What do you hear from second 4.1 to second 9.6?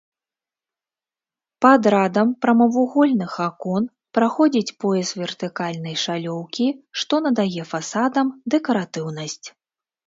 праходзіць пояс вертыкальнай шалёўкі, што надае фасадам дэкаратыўнасць.